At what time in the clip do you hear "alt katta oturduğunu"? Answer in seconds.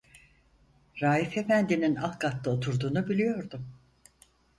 1.95-3.07